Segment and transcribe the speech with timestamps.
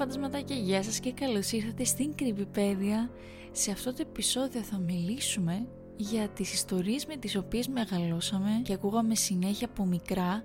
[0.00, 3.10] φαντασματάκια, γεια σας και καλώς ήρθατε στην Κρυβιπέδια.
[3.52, 5.66] Σε αυτό το επεισόδιο θα μιλήσουμε
[5.96, 10.44] για τις ιστορίες με τις οποίες μεγαλώσαμε και ακούγαμε συνέχεια από μικρά.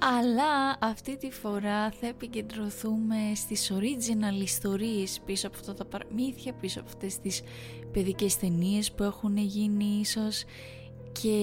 [0.00, 6.80] Αλλά αυτή τη φορά θα επικεντρωθούμε στις original ιστορίες πίσω από αυτά τα παραμύθια, πίσω
[6.80, 7.42] από αυτές τις
[7.92, 10.44] παιδικές ταινίες που έχουν γίνει ίσως
[11.12, 11.36] και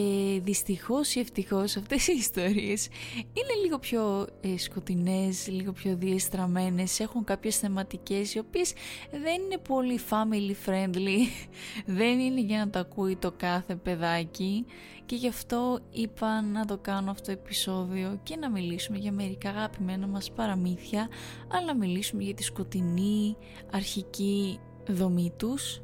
[0.44, 7.24] δυστυχώς ή ευτυχώς αυτές οι ιστορίες είναι λίγο πιο ε, σκοτεινές, λίγο πιο διεστραμμένες, έχουν
[7.24, 8.74] κάποιες θεματικές οι οποίες
[9.12, 11.18] δεν είναι πολύ family friendly,
[12.00, 14.66] δεν είναι για να το ακούει το κάθε παιδάκι.
[15.06, 19.50] Και γι' αυτό είπα να το κάνω αυτό το επεισόδιο και να μιλήσουμε για μερικά
[19.50, 21.08] αγαπημένα μας παραμύθια
[21.48, 23.38] αλλά να μιλήσουμε για τη σκοτεινή
[23.72, 25.82] αρχική δομή τους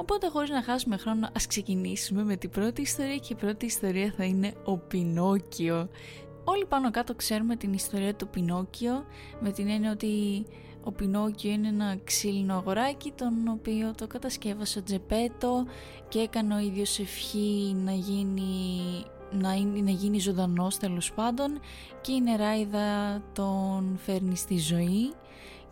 [0.00, 4.12] Οπότε χωρίς να χάσουμε χρόνο ας ξεκινήσουμε με την πρώτη ιστορία και η πρώτη ιστορία
[4.16, 5.88] θα είναι ο Πινόκιο.
[6.44, 9.04] Όλοι πάνω κάτω ξέρουμε την ιστορία του Πινόκιο
[9.40, 10.46] με την έννοια ότι
[10.84, 15.66] ο Πινόκιο είναι ένα ξύλινο αγοράκι τον οποίο το κατασκεύασε ο Τζεπέτο
[16.08, 18.80] και έκανε ο ίδιος ευχή να γίνει,
[19.30, 21.60] να, να γίνει ζωντανός τέλος πάντων
[22.00, 25.12] και η νεράιδα τον φέρνει στη ζωή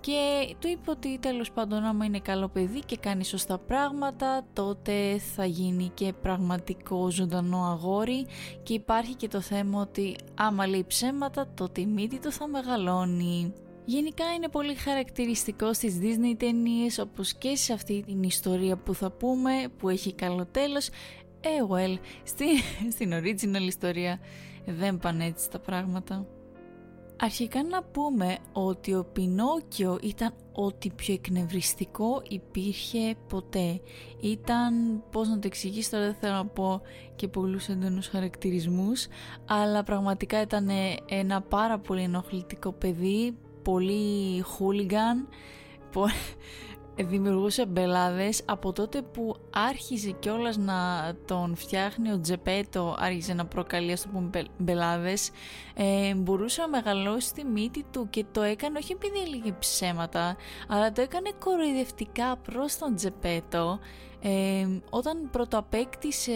[0.07, 5.19] και του είπε ότι τέλος πάντων άμα είναι καλό παιδί και κάνει σωστά πράγματα τότε
[5.19, 8.27] θα γίνει και πραγματικό ζωντανό αγόρι
[8.63, 13.53] και υπάρχει και το θέμα ότι άμα λέει ψέματα τότε η μύτη του θα μεγαλώνει.
[13.85, 19.11] Γενικά είναι πολύ χαρακτηριστικό στις Disney ταινίες όπως και σε αυτή την ιστορία που θα
[19.11, 20.89] πούμε που έχει καλό τέλος
[21.41, 22.47] ε, well, στην,
[22.95, 24.21] στην original ιστορία
[24.67, 26.27] δεν πάνε έτσι τα πράγματα.
[27.19, 33.81] Αρχικά να πούμε ότι ο Πινόκιο ήταν ό,τι πιο εκνευριστικό υπήρχε ποτέ.
[34.21, 36.81] Ήταν, πώς να το εξηγήσω τώρα δεν θέλω να πω
[37.17, 39.07] και πολλούς έντονους χαρακτηρισμούς,
[39.47, 40.69] αλλά πραγματικά ήταν
[41.09, 45.29] ένα πάρα πολύ ενοχλητικό παιδί, πολύ χούλιγκαν,
[47.05, 53.93] δημιουργούσε μπελάδες από τότε που άρχισε κιόλας να τον φτιάχνει ο Τζεπέτο άρχισε να προκαλεί
[53.93, 55.31] ας το πούμε μπελάδες
[55.75, 60.37] ε, μπορούσε να μεγαλώσει τη μύτη του και το έκανε όχι επειδή έλεγε ψέματα
[60.69, 63.79] αλλά το έκανε κοροϊδευτικά προς τον Τζεπέτο
[64.23, 66.33] ε, όταν πρωτοαπέκτησε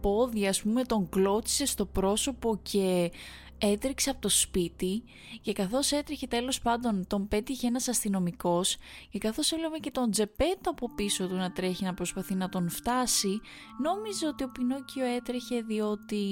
[0.00, 3.10] πόδια ας πούμε τον κλώτσισε στο πρόσωπο και
[3.60, 5.02] έτρεξε από το σπίτι
[5.40, 8.76] και καθώς έτρεχε τέλος πάντων τον πέτυχε ένας αστυνομικός
[9.10, 12.68] και καθώς έλαβε και τον Τζεπέτο από πίσω του να τρέχει να προσπαθεί να τον
[12.68, 13.40] φτάσει
[13.82, 16.24] νόμιζε ότι ο Πινόκιο έτρεχε διότι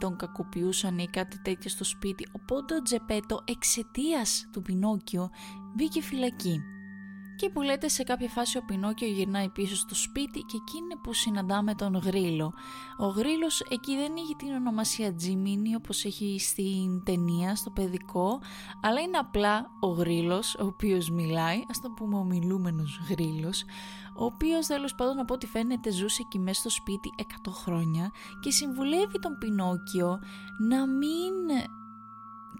[0.00, 5.30] τον κακοποιούσαν ή κάτι τέτοιο στο σπίτι οπότε ο Τζεπέτο εξαιτίας του Πινόκιο
[5.74, 6.73] μπήκε φυλακή.
[7.36, 10.96] Και που λέτε σε κάποια φάση ο Πινόκιο γυρνάει πίσω στο σπίτι και εκεί είναι
[11.02, 12.52] που συναντάμε τον Γρίλο.
[12.98, 18.40] Ο Γρίλος εκεί δεν έχει την ονομασία Τζιμίνι όπως έχει στην ταινία, στο παιδικό,
[18.82, 23.64] αλλά είναι απλά ο Γρίλος, ο οποίος μιλάει, ας το πούμε ο μιλούμενος Γρίλος,
[24.16, 28.50] ο οποίος τέλος πάντων από ό,τι φαίνεται ζούσε εκεί μέσα στο σπίτι 100 χρόνια και
[28.50, 30.18] συμβουλεύει τον Πινόκιο
[30.68, 31.34] να μην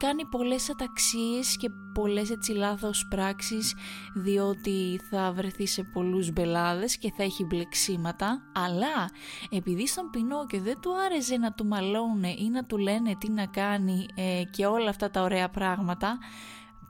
[0.06, 3.74] κάνει πολλές αταξίες και πολλές έτσι λάθος πράξεις
[4.14, 9.10] διότι θα βρεθεί σε πολλούς μπελάδες και θα έχει μπλεξίματα αλλά
[9.50, 13.46] επειδή στον Πινόκιο δεν του άρεσε να του μαλώνε ή να του λένε τι να
[13.46, 16.18] κάνει ε, και όλα αυτά τα ωραία πράγματα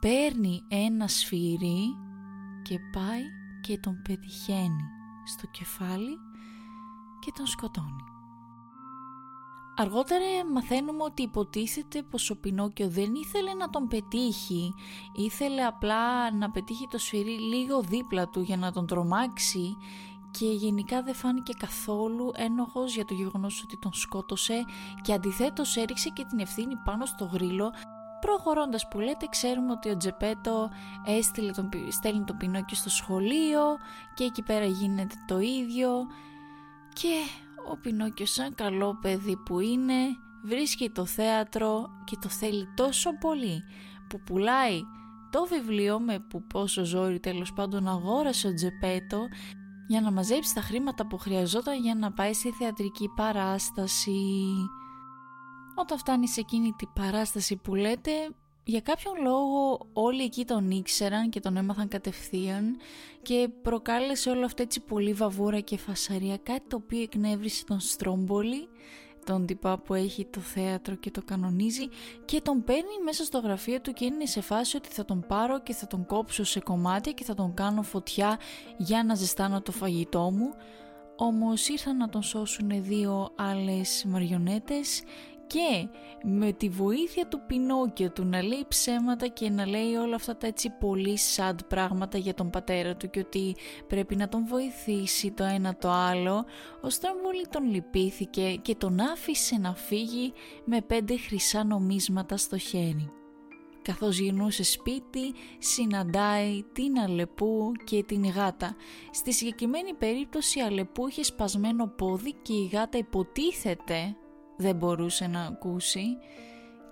[0.00, 1.97] παίρνει ένα σφυρί
[2.62, 3.22] και πάει
[3.62, 4.84] και τον πετυχαίνει
[5.24, 6.19] στο κεφάλι
[7.20, 8.13] και τον σκοτώνει.
[9.76, 14.74] Αργότερα μαθαίνουμε ότι υποτίθεται πως ο Πινόκιο δεν ήθελε να τον πετύχει,
[15.14, 19.76] ήθελε απλά να πετύχει το σφυρί λίγο δίπλα του για να τον τρομάξει
[20.30, 24.64] και γενικά δεν φάνηκε καθόλου ένοχος για το γεγονός ότι τον σκότωσε
[25.02, 27.72] και αντιθέτως έριξε και την ευθύνη πάνω στο γρίλο
[28.20, 30.70] Προχωρώντας που λέτε ξέρουμε ότι ο Τζεπέτο
[31.04, 33.60] έστειλε τον, στέλνει τον Πινόκιο στο σχολείο
[34.15, 36.06] και εκεί πέρα γίνεται το ίδιο
[36.92, 37.09] και
[37.71, 39.95] ο Πινόκιο σαν καλό παιδί που είναι
[40.45, 43.63] βρίσκει το θέατρο και το θέλει τόσο πολύ
[44.09, 44.81] που πουλάει
[45.31, 49.27] το βιβλίο με που πόσο ζόρι τέλος πάντων αγόρασε ο Τζεπέτο
[49.87, 54.21] για να μαζέψει τα χρήματα που χρειαζόταν για να πάει στη θεατρική παράσταση.
[55.75, 58.11] Όταν φτάνει σε εκείνη την παράσταση που λέτε,
[58.65, 62.77] για κάποιον λόγο όλοι εκεί τον ήξεραν και τον έμαθαν κατευθείαν
[63.22, 68.69] και προκάλεσε όλο αυτό έτσι πολύ βαβούρα και φασαρία, κάτι το οποίο εκνεύρισε τον Στρόμπολη,
[69.25, 71.89] τον τυπά που έχει το θέατρο και το κανονίζει
[72.25, 75.61] και τον παίρνει μέσα στο γραφείο του και είναι σε φάση ότι θα τον πάρω
[75.61, 78.39] και θα τον κόψω σε κομμάτια και θα τον κάνω φωτιά
[78.77, 80.55] για να ζεστάνω το φαγητό μου.
[81.16, 85.03] Όμως ήρθαν να τον σώσουν δύο άλλες μαριονέτες
[85.46, 85.88] και
[86.22, 90.46] με τη βοήθεια του Πινόκιο του να λέει ψέματα και να λέει όλα αυτά τα
[90.46, 93.56] έτσι πολύ sad πράγματα για τον πατέρα του και ότι
[93.86, 96.44] πρέπει να τον βοηθήσει το ένα το άλλο,
[96.80, 100.32] ο Στρόμβολη τον λυπήθηκε και τον άφησε να φύγει
[100.64, 103.12] με πέντε χρυσά νομίσματα στο χέρι.
[103.82, 108.76] Καθώς γυρνούσε σπίτι, συναντάει την Αλεπού και την γάτα.
[109.10, 114.16] Στη συγκεκριμένη περίπτωση η Αλεπού είχε σπασμένο πόδι και η γάτα υποτίθεται
[114.56, 116.18] δεν μπορούσε να ακούσει.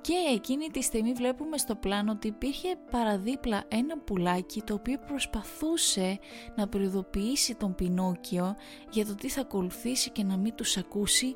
[0.00, 6.18] Και εκείνη τη στιγμή βλέπουμε στο πλάνο ότι υπήρχε παραδίπλα ένα πουλάκι το οποίο προσπαθούσε
[6.56, 8.56] να προειδοποιήσει τον Πινόκιο
[8.90, 11.34] για το τι θα ακολουθήσει και να μην τους ακούσει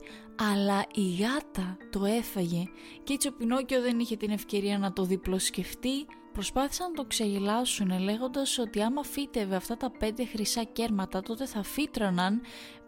[0.52, 2.64] αλλά η γάτα το έφαγε.
[3.04, 6.06] Και έτσι ο Πινόκιο δεν είχε την ευκαιρία να το διπλοσκεφτεί
[6.36, 11.62] προσπάθησαν να το ξεγελάσουν λέγοντας ότι άμα φύτευε αυτά τα πέντε χρυσά κέρματα τότε θα
[11.62, 12.40] φύτρωναν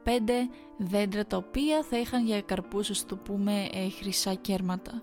[0.03, 5.03] πέντε δέντρα τα οποία θα είχαν για καρπούς το πούμε ε, χρυσά κέρματα.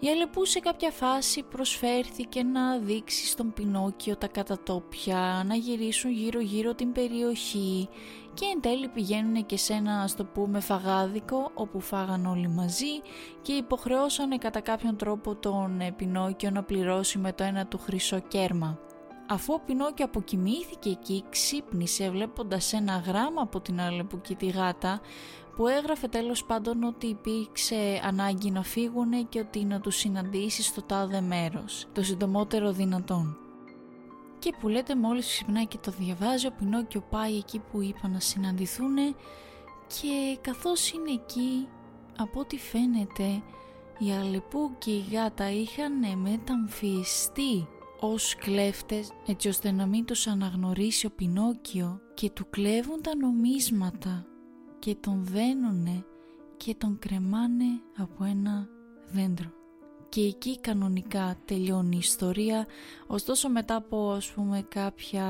[0.00, 6.40] Η Αλεπού σε κάποια φάση προσφέρθηκε να δείξει στον Πινόκιο τα κατατόπια, να γυρίσουν γύρω
[6.40, 7.88] γύρω την περιοχή
[8.34, 13.00] και εν τέλει πηγαίνουν και σε ένα ας το πούμε φαγάδικο όπου φάγαν όλοι μαζί
[13.42, 18.18] και υποχρεώσανε κατά κάποιον τρόπο τον ε, Πινόκιο να πληρώσει με το ένα του χρυσό
[18.18, 18.78] κέρμα.
[19.28, 25.00] Αφού ο Πινόκιο αποκοιμήθηκε εκεί, ξύπνησε βλέποντας ένα γράμμα από την Αλεπού και τη γάτα
[25.56, 30.82] που έγραφε τέλος πάντων ότι υπήρξε ανάγκη να φύγουν και ότι να τους συναντήσει στο
[30.82, 33.36] τάδε μέρος, το συντομότερο δυνατόν.
[34.38, 38.20] Και που λέτε μόλις ξυπνάει και το διαβάζει, ο Πινόκιο πάει εκεί που είπα να
[38.20, 38.96] συναντηθούν
[39.86, 41.68] και καθώς είναι εκεί,
[42.16, 43.42] από ό,τι φαίνεται,
[43.98, 47.68] η Αλεπού και η γάτα είχαν μεταμφιεστεί
[48.00, 54.26] ως κλέφτες έτσι ώστε να μην τους αναγνωρίσει ο Πινόκιο και του κλέβουν τα νομίσματα
[54.78, 56.04] και τον δένουνε
[56.56, 58.68] και τον κρεμάνε από ένα
[59.12, 59.50] δέντρο.
[60.08, 62.66] Και εκεί κανονικά τελειώνει η ιστορία,
[63.06, 65.28] ωστόσο μετά από ας πούμε κάποια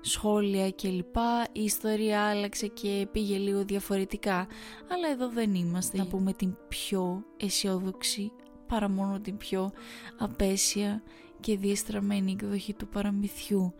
[0.00, 4.46] σχόλια και λοιπά, η ιστορία άλλαξε και πήγε λίγο διαφορετικά,
[4.88, 8.32] αλλά εδώ δεν είμαστε να πούμε την πιο αισιόδοξη,
[8.66, 9.72] παρά μόνο την πιο
[10.18, 11.02] απέσια
[11.40, 13.74] και διεστραμμένη εκδοχή του παραμυθιού.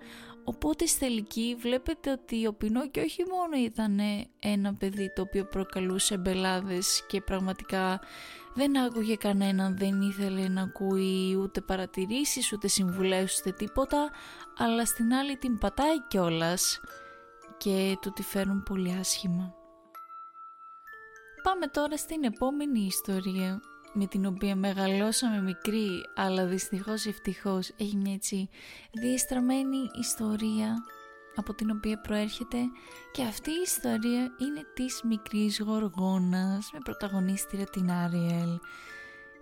[0.49, 4.01] Οπότε στη τελική βλέπετε ότι ο Πινόκιο όχι μόνο ήταν
[4.39, 8.01] ένα παιδί το οποίο προκαλούσε μπελάδες και πραγματικά
[8.55, 14.11] δεν άκουγε κανέναν, δεν ήθελε να ακούει ούτε παρατηρήσεις, ούτε συμβουλές, ούτε τίποτα,
[14.57, 16.81] αλλά στην άλλη την πατάει κιόλας
[17.57, 19.55] και του τη φέρουν πολύ άσχημα.
[21.43, 23.61] Πάμε τώρα στην επόμενη ιστορία
[23.99, 28.49] με την οποία μεγαλώσαμε μικρή αλλά δυστυχώς ευτυχώς έχει μια έτσι
[28.93, 30.75] διεστραμμένη ιστορία
[31.35, 32.59] από την οποία προέρχεται
[33.13, 38.59] και αυτή η ιστορία είναι της μικρής γοργόνας με πρωταγωνίστρια την Άριελ.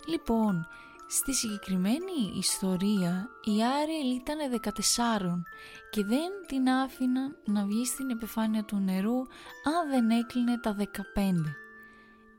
[0.07, 0.67] Λοιπόν,
[1.07, 5.43] στη συγκεκριμένη ιστορία η Άριελ ήταν 14
[5.89, 9.17] και δεν την άφηναν να βγει στην επιφάνεια του νερού
[9.63, 10.85] αν δεν έκλεινε τα 15.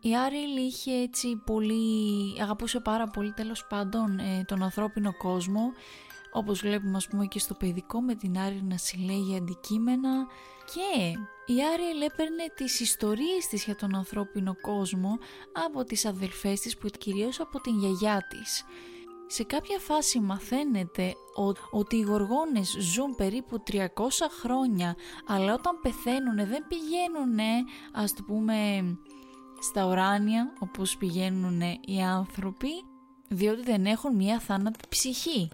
[0.08, 5.72] Η Άριλ είχε έτσι πολύ, αγαπούσε πάρα πολύ τέλος πάντων ε, τον ανθρώπινο κόσμο
[6.32, 10.26] όπως βλέπουμε ας πούμε και στο παιδικό με την Άριλ να συλλέγει αντικείμενα
[10.64, 11.18] και
[11.52, 15.18] η Άριελ έπαιρνε τις ιστορίες της για τον ανθρώπινο κόσμο
[15.66, 18.64] από τις αδελφές της που κυρίως από την γιαγιά της.
[19.28, 21.14] Σε κάποια φάση μαθαίνετε
[21.70, 23.78] ότι οι γοργόνες ζουν περίπου 300
[24.40, 24.96] χρόνια
[25.26, 27.38] αλλά όταν πεθαίνουν δεν πηγαίνουν
[27.92, 28.54] ας το πούμε
[29.66, 32.68] στα ουράνια όπως πηγαίνουν οι άνθρωποι
[33.28, 35.48] διότι δεν έχουν μία θάνατη ψυχή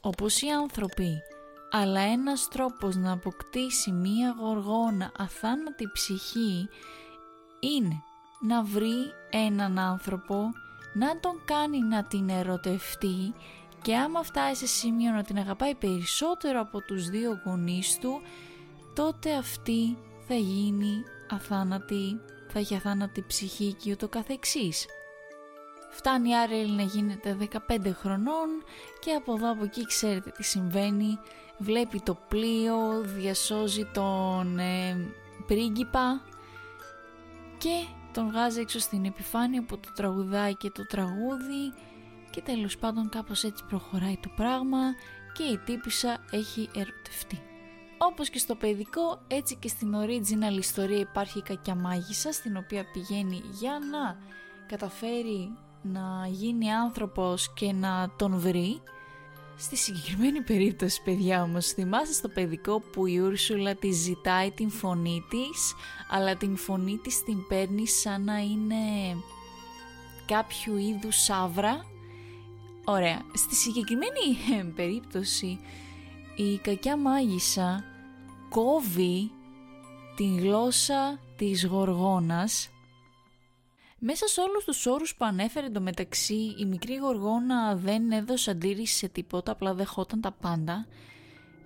[0.00, 1.22] όπως οι άνθρωποι.
[1.70, 6.68] Αλλά ένας τρόπος να αποκτήσει μία γοργόνα αθάνατη ψυχή
[7.60, 8.02] είναι
[8.40, 10.52] να βρει έναν άνθρωπο
[10.94, 13.34] να τον κάνει να την ερωτευτεί
[13.82, 18.20] και άμα φτάσει σε σημείο να την αγαπάει περισσότερο από τους δύο γονείς του
[18.94, 24.86] τότε αυτή θα γίνει αθάνατη θα έχει αθάνατη ψυχή και ούτω καθεξής.
[25.90, 27.36] Φτάνει η Άρελ να γίνεται
[27.68, 28.48] 15 χρονών
[29.00, 31.18] και από εδώ από εκεί ξέρετε τι συμβαίνει.
[31.58, 34.96] Βλέπει το πλοίο, διασώζει τον ε,
[35.46, 36.22] πρίγκιπα
[37.58, 41.72] και τον βγάζει έξω στην επιφάνεια που το τραγουδάει και το τραγούδι
[42.30, 44.94] και τέλος πάντων κάπως έτσι προχωράει το πράγμα
[45.32, 47.47] και η τύπησα έχει ερωτευτεί.
[47.98, 52.84] Όπως και στο παιδικό, έτσι και στην original ιστορία υπάρχει η κακιά μάγισσα, στην οποία
[52.92, 54.18] πηγαίνει για να
[54.66, 55.50] καταφέρει
[55.82, 58.82] να γίνει άνθρωπος και να τον βρει.
[59.56, 65.24] Στη συγκεκριμένη περίπτωση, παιδιά όμως, θυμάστε στο παιδικό που η Ούρσουλα τη ζητάει την φωνή
[65.30, 65.74] της,
[66.10, 68.76] αλλά την φωνή της την παίρνει σαν να είναι
[70.26, 71.84] κάποιου είδους σαύρα.
[72.84, 73.20] Ωραία.
[73.34, 75.58] Στη συγκεκριμένη ε, περίπτωση
[76.40, 77.84] η κακιά μάγισσα
[78.48, 79.30] κόβει
[80.16, 82.70] την γλώσσα της γοργόνας.
[83.98, 88.96] Μέσα σε όλους τους όρους που ανέφερε το μεταξύ η μικρή γοργόνα δεν έδωσε αντίρρηση
[88.96, 90.86] σε τίποτα απλά δεχόταν τα πάντα.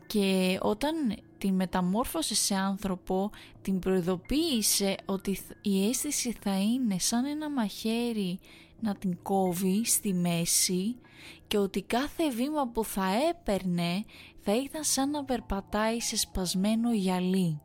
[0.07, 0.95] Και όταν
[1.39, 3.31] την μεταμόρφωσε σε άνθρωπο
[3.63, 8.39] την προειδοποίησε ότι η αίσθηση θα είναι σαν ένα μαχαίρι
[8.81, 10.97] να την κόβει στη μέση
[11.47, 14.05] και ότι κάθε βήμα που θα έπαιρνε
[14.45, 17.61] θα ήταν σαν να περπατάει σε σπασμένο γυαλί.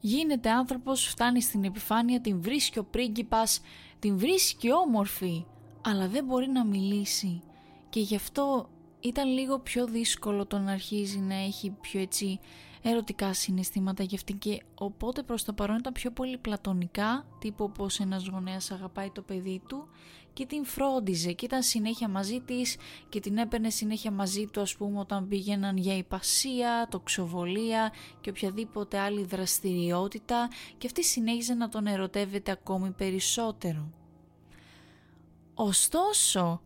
[0.00, 3.60] Γίνεται άνθρωπος, φτάνει στην επιφάνεια, την βρίσκει ο πρίγκιπας,
[3.98, 5.44] την βρίσκει όμορφη,
[5.84, 7.42] αλλά δεν μπορεί να μιλήσει
[7.88, 8.68] και γι' αυτό
[9.00, 12.40] ήταν λίγο πιο δύσκολο το να αρχίζει να έχει πιο έτσι
[12.82, 18.00] ερωτικά συναισθήματα για αυτήν και οπότε προς το παρόν ήταν πιο πολύ πλατωνικά τύπου πως
[18.00, 19.88] ένας γονέας αγαπάει το παιδί του
[20.32, 22.76] και την φρόντιζε και ήταν συνέχεια μαζί της
[23.08, 28.98] και την έπαιρνε συνέχεια μαζί του ας πούμε όταν πήγαιναν για υπασία, τοξοβολία και οποιαδήποτε
[28.98, 30.48] άλλη δραστηριότητα
[30.78, 33.90] και αυτή συνέχιζε να τον ερωτεύεται ακόμη περισσότερο.
[35.54, 36.60] Ωστόσο,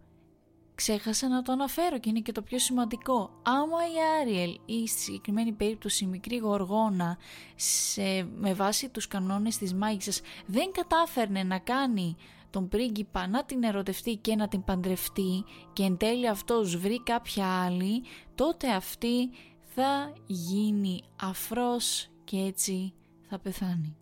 [0.76, 3.30] ξέχασα να το αναφέρω και είναι και το πιο σημαντικό.
[3.42, 7.18] Άμα η Άριελ ή στη συγκεκριμένη περίπτωση η μικρή γοργόνα
[7.56, 12.16] σε, με βάση τους κανόνες της μάγισσας δεν κατάφερνε να κάνει
[12.50, 17.64] τον πρίγκιπα να την ερωτευτεί και να την παντρευτεί και εν τέλει αυτός βρει κάποια
[17.64, 18.02] άλλη,
[18.34, 19.30] τότε αυτή
[19.74, 22.92] θα γίνει αφρός και έτσι
[23.28, 23.96] θα πεθάνει.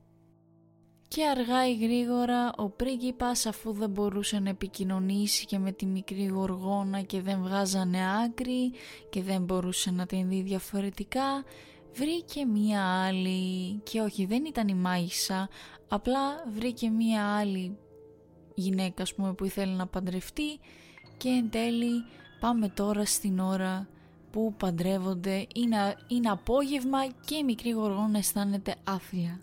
[1.15, 6.27] Και αργά ή γρήγορα ο πρίγκιπας αφού δεν μπορούσε να επικοινωνήσει και με τη μικρή
[6.27, 8.73] γοργόνα και δεν βγάζανε άκρη
[9.11, 11.45] και δεν μπορούσε να την δει διαφορετικά,
[11.95, 13.81] βρήκε μία άλλη.
[13.83, 15.49] Και όχι δεν ήταν η μάγισσα,
[15.89, 16.21] απλά
[16.55, 17.79] βρήκε μία άλλη
[18.55, 20.59] γυναίκα ας πούμε, που ήθελε να παντρευτεί.
[21.17, 22.05] Και εν τέλει
[22.41, 23.89] πάμε τώρα στην ώρα
[24.31, 29.41] που παντρεύονται, είναι, είναι απόγευμα και η μικρή γοργόνα αισθάνεται άθλια.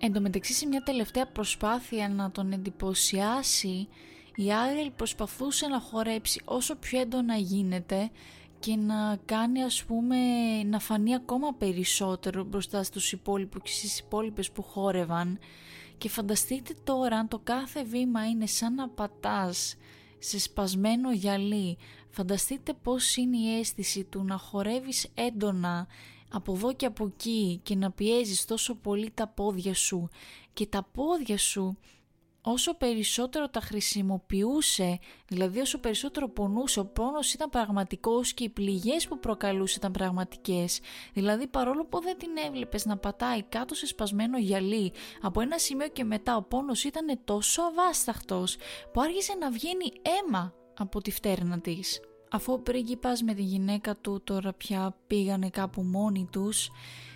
[0.00, 3.88] Εν τω μεταξύ σε μια τελευταία προσπάθεια να τον εντυπωσιάσει
[4.34, 8.10] η Άγελ προσπαθούσε να χορέψει όσο πιο έντονα γίνεται
[8.60, 10.16] και να κάνει ας πούμε
[10.62, 15.38] να φανεί ακόμα περισσότερο μπροστά στους υπόλοιπους και στις υπόλοιπες που χόρευαν.
[15.98, 19.76] Και φανταστείτε τώρα αν το κάθε βήμα είναι σαν να πατάς
[20.18, 21.78] σε σπασμένο γυαλί
[22.10, 25.86] φανταστείτε πως είναι η αίσθηση του να χορεύεις έντονα
[26.32, 30.08] από εδώ και από εκεί και να πιέζεις τόσο πολύ τα πόδια σου
[30.52, 31.78] και τα πόδια σου
[32.42, 39.08] όσο περισσότερο τα χρησιμοποιούσε, δηλαδή όσο περισσότερο πονούσε, ο πόνος ήταν πραγματικός και οι πληγές
[39.08, 40.80] που προκαλούσε ήταν πραγματικές.
[41.12, 44.92] Δηλαδή παρόλο που δεν την έβλεπες να πατάει κάτω σε σπασμένο γυαλί,
[45.22, 48.56] από ένα σημείο και μετά ο πόνος ήταν τόσο αβάσταχτος
[48.92, 52.00] που άρχισε να βγαίνει αίμα από τη φτέρνα της.
[52.30, 56.70] Αφού ο πρίγκιπας με τη γυναίκα του τώρα πια πήγανε κάπου μόνοι τους,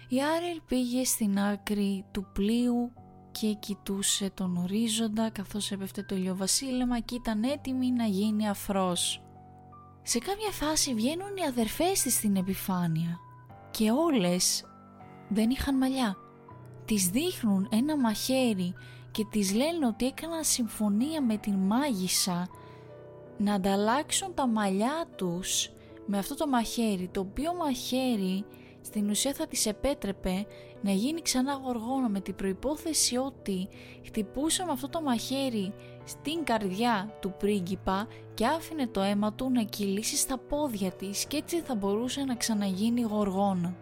[0.09, 2.93] η Άρελ πήγε στην άκρη του πλοίου
[3.31, 9.23] και κοιτούσε τον ορίζοντα καθώς έπεφτε το ηλιοβασίλεμα και ήταν έτοιμη να γίνει αφρός.
[10.03, 13.19] Σε κάποια φάση βγαίνουν οι αδερφές της στην επιφάνεια
[13.71, 14.65] και όλες
[15.29, 16.17] δεν είχαν μαλλιά.
[16.85, 18.75] Τις δείχνουν ένα μαχαίρι
[19.11, 22.49] και τις λένε ότι έκαναν συμφωνία με την μάγισσα
[23.37, 25.71] να ανταλλάξουν τα μαλλιά τους
[26.07, 28.45] με αυτό το μαχαίρι, το οποίο μαχαίρι
[28.81, 30.47] στην ουσία θα της επέτρεπε
[30.83, 33.69] να γίνει ξανά γοργόνα με την προϋπόθεση ότι
[34.07, 35.73] χτυπούσε με αυτό το μαχαίρι
[36.05, 41.37] στην καρδιά του πρίγκιπα και άφηνε το αίμα του να κυλήσει στα πόδια της και
[41.37, 43.77] έτσι θα μπορούσε να ξαναγίνει γοργόνα.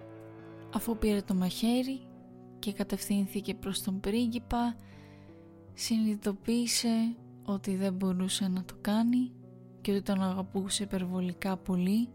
[0.75, 2.01] Αφού πήρε το μαχαίρι
[2.59, 4.77] και κατευθύνθηκε προς τον πρίγκιπα,
[5.75, 9.33] συνειδητοποίησε ότι δεν μπορούσε να το κάνει
[9.81, 12.09] και ότι τον αγαπούσε υπερβολικά πολύ.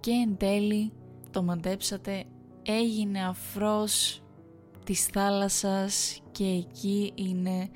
[0.00, 0.92] Και εν τέλει
[1.30, 2.24] το μαντέψατε
[2.62, 4.22] έγινε αφρός
[4.84, 7.70] της θάλασσας και εκεί είναι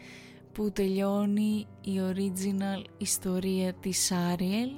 [0.52, 4.70] που τελειώνει η original ιστορία της Άριελ.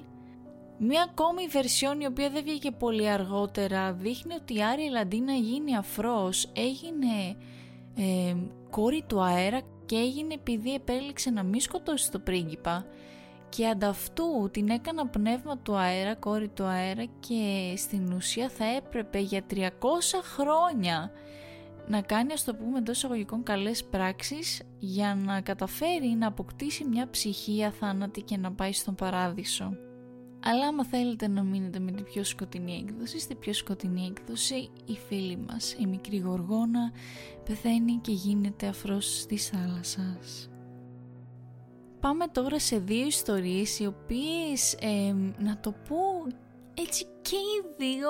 [0.79, 5.33] Μία ακόμη βερσιόν η οποία δεν βγήκε πολύ αργότερα δείχνει ότι η Άριελ αντί να
[5.33, 7.37] γίνει αφρός έγινε
[7.97, 8.37] ε,
[8.71, 12.87] κόρη του αέρα και έγινε επειδή επέλεξε να μην σκοτώσει το πρίγκιπα
[13.49, 19.19] και ανταυτού την έκανα πνεύμα του αέρα, κόρη του αέρα και στην ουσία θα έπρεπε
[19.19, 19.69] για 300
[20.23, 21.11] χρόνια
[21.89, 27.11] να κάνει ας το πούμε εντός εισαγωγικών καλές πράξεις για να καταφέρει να αποκτήσει μια
[27.11, 29.77] ψυχή αθάνατη και να πάει στον παράδεισο.
[30.45, 34.99] Αλλά άμα θέλετε να μείνετε με την πιο σκοτεινή έκδοση, στη πιο σκοτεινή έκδοση η
[35.09, 36.93] φίλη μας, η μικρή γοργόνα,
[37.45, 40.51] πεθαίνει και γίνεται αφρός της θάλασσας.
[42.01, 44.79] Πάμε τώρα σε δύο ιστορίες οι οποίες,
[45.39, 46.27] να το πω
[46.75, 48.09] έτσι και οι δύο,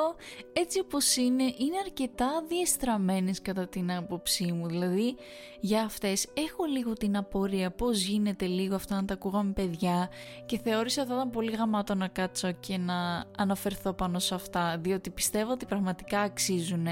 [0.53, 4.67] έτσι όπως είναι, είναι αρκετά διεστραμμένες κατά την άποψή μου.
[4.67, 5.17] Δηλαδή,
[5.61, 10.11] για αυτές έχω λίγο την απορία πώς γίνεται λίγο αυτά να τα ακούγαμε παιδιά
[10.47, 14.79] και θεώρησα ότι θα ήταν πολύ γαμάτο να κάτσω και να αναφερθώ πάνω σε αυτά,
[14.79, 16.87] διότι πιστεύω ότι πραγματικά αξίζουν.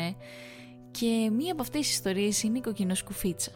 [0.90, 3.50] Και μία από αυτές τις ιστορίες είναι η κοκκινοσκουφίτσα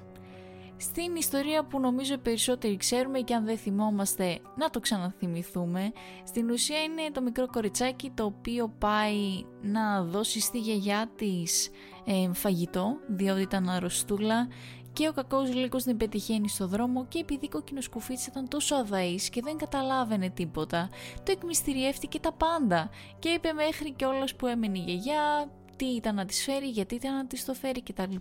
[0.80, 5.92] στην ιστορία που νομίζω οι περισσότεροι ξέρουμε και αν δεν θυμόμαστε να το ξαναθυμηθούμε.
[6.25, 11.70] Στην ουσία είναι το μικρό κοριτσάκι το οποίο πάει να δώσει στη γιαγιά της
[12.04, 14.49] ε, φαγητό διότι ήταν αρρωστούλα
[14.92, 19.28] και ο κακός λύκος την πετυχαίνει στο δρόμο και επειδή η κοκκινοσκουφίτσα ήταν τόσο αδαής
[19.28, 20.88] και δεν καταλάβαινε τίποτα,
[21.23, 26.14] το εκμυστηριεύτηκε τα πάντα και είπε μέχρι και όλος που έμενε η γιαγιά, τι ήταν
[26.14, 28.14] να της φέρει, γιατί ήταν να της το φέρει κτλ.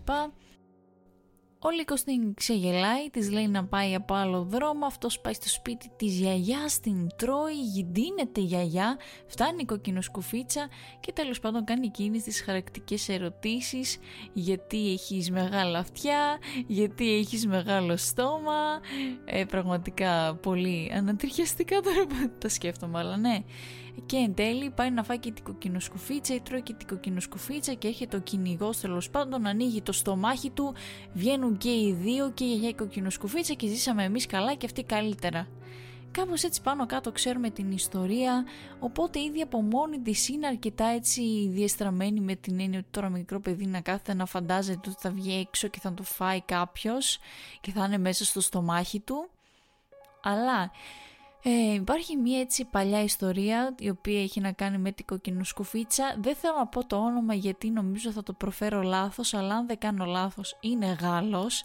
[1.59, 5.91] Ο Λύκος την ξεγελάει, της λέει να πάει από άλλο δρόμο, αυτός πάει στο σπίτι
[5.95, 8.97] της γιαγιάς, την τρώει, γυντίνεται η γιαγιά,
[9.27, 10.67] φτάνει η κοκκινοσκουφίτσα
[10.99, 13.97] και τέλος πάντων κάνει εκείνες τις χαρακτικές ερωτήσεις.
[14.33, 16.37] Γιατί έχεις μεγάλα αυτιά,
[16.67, 18.79] γιατί έχεις μεγάλο στόμα,
[19.25, 22.05] ε, πραγματικά πολύ ανατριχιαστικά τώρα
[22.39, 23.43] τα σκέφτομαι αλλά ναι
[24.05, 27.87] και εν τέλει πάει να φάει και την κοκκινοσκουφίτσα ή τρώει και την κοκκινοσκουφίτσα και
[27.87, 30.73] έρχεται ο κυνηγό τέλος πάντων, ανοίγει το στομάχι του,
[31.13, 34.83] βγαίνουν και οι δύο και η γιαγιά η κοκκινοσκουφίτσα και ζήσαμε εμείς καλά και αυτοί
[34.83, 35.47] καλύτερα.
[36.11, 38.45] Κάπως έτσι πάνω κάτω ξέρουμε την ιστορία,
[38.79, 43.39] οπότε ήδη από μόνη της είναι αρκετά έτσι διεστραμμένη με την έννοια ότι τώρα μικρό
[43.39, 47.19] παιδί να κάθεται να φαντάζεται ότι θα βγει έξω και θα το φάει κάποιος
[47.61, 49.29] και θα είναι μέσα στο στομάχι του.
[50.21, 50.71] Αλλά
[51.49, 56.15] ε, υπάρχει μια έτσι παλιά ιστορία η οποία έχει να κάνει με την κοκκινοσκουφίτσα.
[56.19, 59.77] Δεν θέλω να πω το όνομα γιατί νομίζω θα το προφέρω λάθος, αλλά αν δεν
[59.77, 61.63] κάνω λάθος είναι Γάλλος.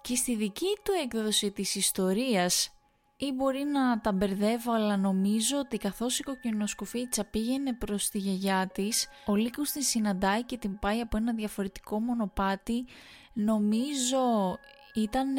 [0.00, 2.70] Και στη δική του έκδοση της ιστορίας
[3.16, 8.70] ή μπορεί να τα μπερδεύω αλλά νομίζω ότι καθώς η κοκκινοσκουφίτσα πήγαινε προς τη γιαγιά
[8.74, 12.84] της ο Λύκος την συναντάει και την πάει από ένα διαφορετικό μονοπάτι
[13.32, 14.58] νομίζω
[14.96, 15.32] ήταν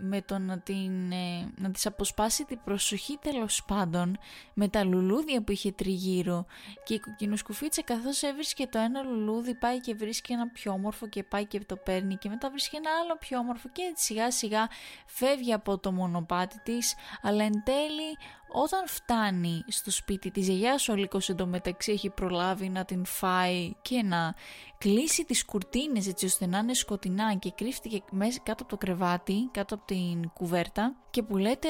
[0.00, 4.18] με το να, την, ε, να της αποσπάσει την προσοχή τέλος πάντων
[4.54, 6.46] με τα λουλούδια που είχε τριγύρω.
[6.84, 11.22] Και η κοκκινοσκουφίτσα καθώς έβρισκε το ένα λουλούδι πάει και βρίσκει ένα πιο όμορφο και
[11.22, 14.68] πάει και το παίρνει και μετά βρίσκει ένα άλλο πιο όμορφο και έτσι σιγά σιγά
[15.06, 16.94] φεύγει από το μονοπάτι της.
[17.22, 18.16] Αλλά εν τέλει
[18.58, 24.02] όταν φτάνει στο σπίτι της γιαγιάς ο Λύκος εντωμεταξύ έχει προλάβει να την φάει και
[24.02, 24.34] να
[24.78, 29.48] κλείσει τις κουρτίνες έτσι ώστε να είναι σκοτεινά και κρύφτηκε μέσα κάτω από το κρεβάτι,
[29.52, 31.68] κάτω από την κουβέρτα και που λέτε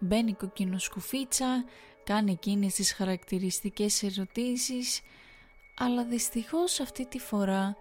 [0.00, 1.64] μπαίνει κοκκινοσκουφίτσα,
[2.04, 5.00] κάνει εκείνες τις χαρακτηριστικές ερωτήσεις
[5.78, 7.76] αλλά δυστυχώς αυτή τη φορά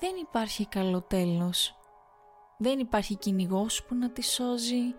[0.00, 1.74] δεν υπάρχει καλό τέλος.
[2.58, 4.94] Δεν υπάρχει κυνηγός που να τη σώζει,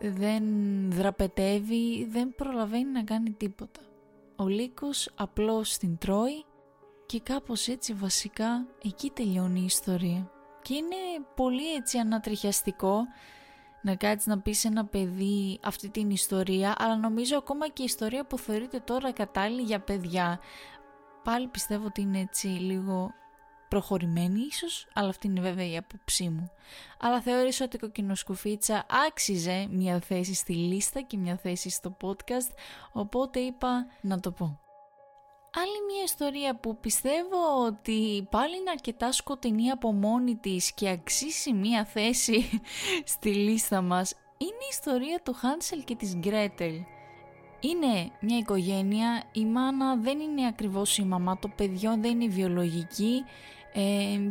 [0.00, 0.44] δεν
[0.90, 3.80] δραπετεύει, δεν προλαβαίνει να κάνει τίποτα.
[4.36, 6.44] Ο Λύκος απλώς την τρώει
[7.06, 10.30] και κάπως έτσι βασικά εκεί τελειώνει η ιστορία.
[10.62, 10.96] Και είναι
[11.34, 13.04] πολύ έτσι ανατριχιαστικό
[13.82, 17.84] να κάτσεις να πεις σε ένα παιδί αυτή την ιστορία, αλλά νομίζω ακόμα και η
[17.84, 20.40] ιστορία που θεωρείται τώρα κατάλληλη για παιδιά,
[21.22, 23.14] πάλι πιστεύω ότι είναι έτσι λίγο
[23.68, 26.50] προχωρημένη ίσως, αλλά αυτή είναι βέβαια η απόψή μου.
[27.00, 32.54] Αλλά θεώρησα ότι η κοκκινοσκουφίτσα άξιζε μια θέση στη λίστα και μια θέση στο podcast,
[32.92, 34.60] οπότε είπα να το πω.
[35.58, 41.52] Άλλη μια ιστορία που πιστεύω ότι πάλι είναι αρκετά σκοτεινή από μόνη της και αξίσει
[41.52, 42.60] μια θέση
[43.14, 46.74] στη λίστα μας είναι η ιστορία του Χάνσελ και της Γκρέτελ.
[47.60, 53.24] Είναι μια οικογένεια, η μάνα δεν είναι ακριβώς η μαμά, το παιδιό δεν είναι βιολογική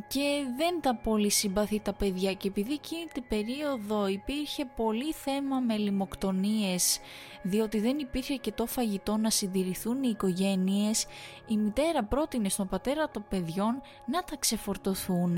[0.07, 2.33] και δεν τα πολύ συμπαθεί τα παιδιά.
[2.33, 6.99] Και επειδή εκείνη την περίοδο υπήρχε πολύ θέμα με λιμοκτονίες
[7.41, 11.05] διότι δεν υπήρχε και το φαγητό να συντηρηθούν οι οικογένειες
[11.47, 15.37] η μητέρα πρότεινε στον πατέρα των παιδιών να τα ξεφορτωθούν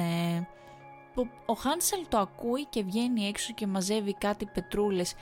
[1.46, 5.14] ο Χάνσελ το ακούει και βγαίνει έξω και μαζεύει κάτι πετρούλες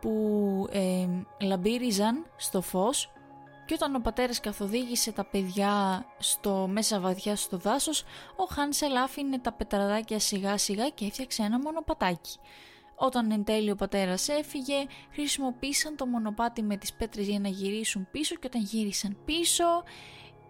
[0.00, 1.06] που ε,
[1.40, 3.10] λαμπύριζαν στο φως
[3.66, 8.04] και όταν ο πατέρας καθοδήγησε τα παιδιά στο μέσα βαθιά στο δάσος,
[8.36, 12.38] ο Χάνσελ άφηνε τα πετραδάκια σιγά σιγά και έφτιαξε ένα μονοπατάκι.
[12.96, 18.08] Όταν εν τέλει ο πατέρας έφυγε, χρησιμοποίησαν το μονοπάτι με τις πέτρες για να γυρίσουν
[18.10, 19.64] πίσω και όταν γύρισαν πίσω,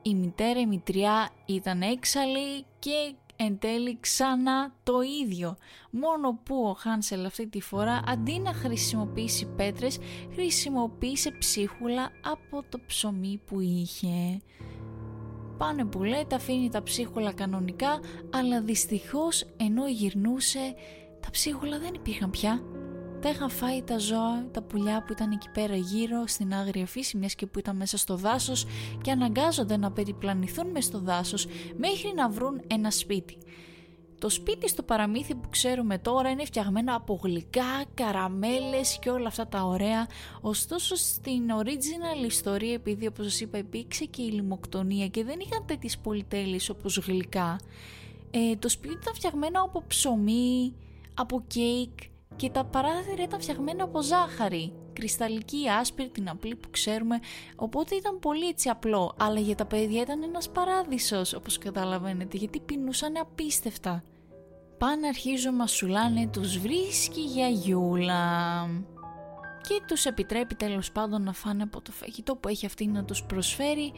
[0.02, 5.56] η μητέρα η μητριά ήταν έξαλλη και εν τέλει ξανά το ίδιο.
[5.90, 9.98] Μόνο που ο Χάνσελ αυτή τη φορά αντί να χρησιμοποιήσει πέτρες
[10.32, 14.40] χρησιμοποίησε ψίχουλα από το ψωμί που είχε.
[15.58, 20.74] Πάνε που λέτε αφήνει τα ψίχουλα κανονικά αλλά δυστυχώς ενώ γυρνούσε
[21.20, 22.62] τα ψίχουλα δεν υπήρχαν πια.
[23.26, 27.16] Τα είχαν φάει τα ζώα, τα πουλιά που ήταν εκεί πέρα γύρω στην άγρια φύση
[27.16, 28.66] μιας και που ήταν μέσα στο δάσος
[29.02, 33.38] και αναγκάζονται να περιπλανηθούν μέσα στο δάσος μέχρι να βρουν ένα σπίτι.
[34.18, 39.48] Το σπίτι στο παραμύθι που ξέρουμε τώρα είναι φτιαγμένο από γλυκά, καραμέλες και όλα αυτά
[39.48, 40.06] τα ωραία.
[40.40, 45.66] Ωστόσο στην original ιστορία, επειδή όπως σας είπα υπήρξε και η λιμοκτονία και δεν είχαν
[45.66, 47.60] τέτοιες πολυτέλειες όπως γλυκά,
[48.30, 50.74] ε, το σπίτι ήταν φτιαγμένο από ψωμί,
[51.14, 54.72] από κέικ και τα παράθυρα ήταν φτιαγμένα από ζάχαρη.
[54.92, 57.18] Κρυσταλλική, άσπρη, την απλή που ξέρουμε,
[57.56, 59.14] οπότε ήταν πολύ έτσι απλό.
[59.18, 64.02] Αλλά για τα παιδιά ήταν ένας παράδεισος, όπως καταλαβαίνετε, γιατί πεινούσαν απίστευτα.
[64.78, 68.14] Πάνε αρχίζουν μασουλάνε, τους βρίσκει για γιούλα
[69.68, 73.22] και τους επιτρέπει τέλος πάντων να φάνε από το φαγητό που έχει αυτή να τους
[73.24, 73.92] προσφέρει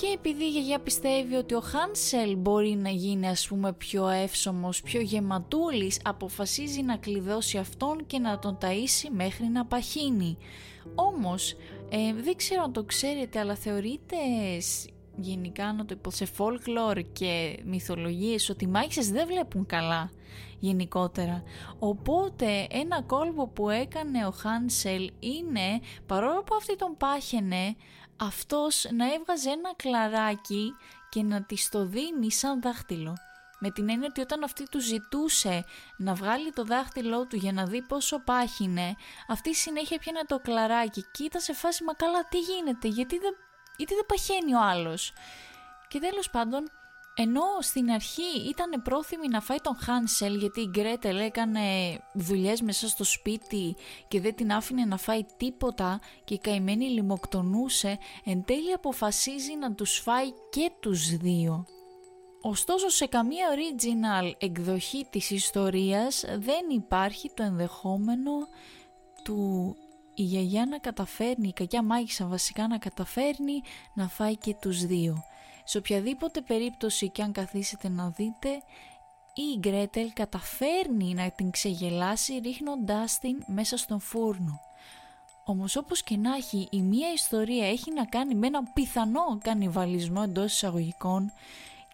[0.00, 4.82] και επειδή η γιαγιά πιστεύει ότι ο Χάνσελ μπορεί να γίνει ας πούμε πιο εύσωμος,
[4.82, 10.36] πιο γεματούλης, αποφασίζει να κλειδώσει αυτόν και να τον ταΐσει μέχρι να παχύνει.
[10.94, 11.52] Όμως,
[11.88, 14.16] ε, δεν ξέρω αν το ξέρετε, αλλά θεωρείται
[15.16, 20.10] γενικά να το πω σε folklore και μυθολογίες ότι οι μάγισσες δεν βλέπουν καλά
[20.58, 21.42] γενικότερα.
[21.78, 27.76] Οπότε ένα κόλπο που έκανε ο Χάνσελ είναι παρόλο που αυτή τον πάχαινε
[28.20, 30.76] αυτός να έβγαζε ένα κλαράκι
[31.08, 33.16] και να της το δίνει σαν δάχτυλο.
[33.58, 35.64] Με την έννοια ότι όταν αυτή του ζητούσε
[35.96, 38.96] να βγάλει το δάχτυλό του για να δει πόσο πάχινε,
[39.28, 43.34] αυτή συνέχεια πιάνε το κλαράκι και ήταν σε φάση «Μα καλά τι γίνεται, γιατί δεν,
[43.76, 45.12] γιατί δεν παχαίνει ο άλλος».
[45.88, 46.70] Και τέλος πάντων
[47.22, 51.60] ενώ στην αρχή ήταν πρόθυμη να φάει τον Χάνσελ γιατί η Γκρέτελ έκανε
[52.14, 53.76] δουλειές μέσα στο σπίτι
[54.08, 59.74] και δεν την άφηνε να φάει τίποτα και η καημένη λιμοκτονούσε, εν τέλει αποφασίζει να
[59.74, 61.66] τους φάει και τους δύο.
[62.42, 68.32] Ωστόσο σε καμία original εκδοχή της ιστορίας δεν υπάρχει το ενδεχόμενο
[69.24, 69.76] του
[70.14, 73.60] η γιαγιά να καταφέρνει, η κακιά μάγισσα βασικά να καταφέρνει
[73.94, 75.24] να φάει και τους δύο.
[75.70, 78.48] Σε οποιαδήποτε περίπτωση και αν καθίσετε να δείτε,
[79.34, 84.60] η Γκρέτελ καταφέρνει να την ξεγελάσει ρίχνοντάς την μέσα στον φούρνο.
[85.44, 90.20] Όμως όπως και να έχει, η μία ιστορία έχει να κάνει με ένα πιθανό κανιβαλισμό
[90.24, 91.32] εντός εισαγωγικών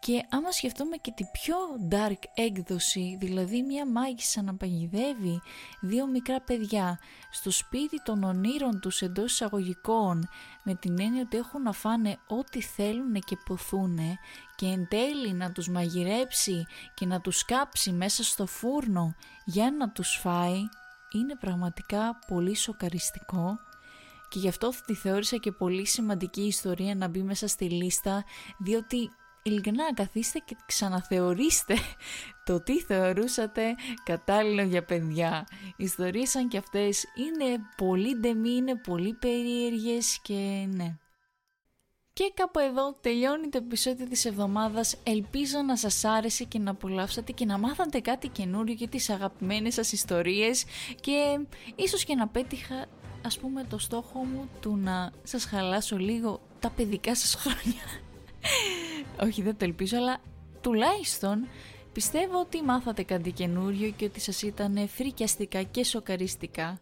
[0.07, 1.57] και άμα σκεφτούμε και την πιο
[1.91, 5.41] dark έκδοση, δηλαδή μια μάγισσα να παγιδεύει
[5.81, 6.99] δύο μικρά παιδιά
[7.31, 10.29] στο σπίτι των ονείρων τους εντός εισαγωγικών
[10.63, 13.99] με την έννοια ότι έχουν να φάνε ό,τι θέλουν και ποθούν
[14.57, 19.15] και εν τέλει να τους μαγειρέψει και να τους κάψει μέσα στο φούρνο
[19.45, 20.61] για να τους φάει
[21.13, 23.59] είναι πραγματικά πολύ σοκαριστικό.
[24.29, 28.25] Και γι' αυτό τη θεώρησα και πολύ σημαντική ιστορία να μπει μέσα στη λίστα
[28.59, 29.11] διότι
[29.49, 31.75] ειλικρινά καθίστε και ξαναθεωρήστε
[32.45, 35.47] το τι θεωρούσατε κατάλληλο για παιδιά.
[35.77, 40.97] Ιστορίες σαν και αυτές είναι πολύ ντεμή, είναι πολύ περίεργες και ναι.
[42.13, 44.97] Και κάπου εδώ τελειώνει το επεισόδιο της εβδομάδας.
[45.03, 49.75] Ελπίζω να σας άρεσε και να απολαύσατε και να μάθατε κάτι καινούριο για τις αγαπημένες
[49.75, 50.65] σας ιστορίες
[51.01, 51.39] και
[51.77, 52.87] ίσως και να πέτυχα
[53.25, 57.83] ας πούμε το στόχο μου του να σας χαλάσω λίγο τα παιδικά σας χρόνια.
[59.23, 60.19] Όχι δεν το ελπίζω αλλά
[60.61, 61.47] τουλάχιστον
[61.93, 66.81] πιστεύω ότι μάθατε κάτι καινούριο και ότι σας ήταν φρικιαστικά και σοκαριστικά.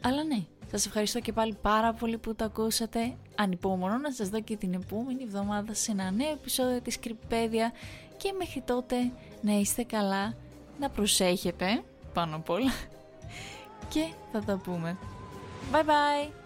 [0.00, 3.16] Αλλά ναι, σας ευχαριστώ και πάλι πάρα πολύ που το ακούσατε.
[3.34, 7.72] Ανυπομονώ να σας δω και την επόμενη εβδομάδα σε ένα νέο επεισόδιο της Κρυπέδια
[8.16, 8.96] και μέχρι τότε
[9.40, 10.34] να είστε καλά,
[10.80, 11.82] να προσέχετε
[12.12, 12.72] πάνω απ' όλα
[13.88, 14.96] και θα τα πούμε.
[15.72, 16.43] Bye bye!